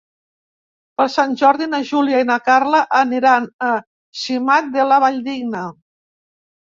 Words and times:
Per 1.01 1.05
Sant 1.15 1.35
Jordi 1.41 1.67
na 1.73 1.81
Júlia 1.89 2.23
i 2.25 2.27
na 2.31 2.37
Carla 2.49 2.81
aniran 3.01 3.47
a 3.69 3.71
Simat 4.23 4.75
de 4.79 4.87
la 4.93 4.99
Valldigna. 5.05 5.63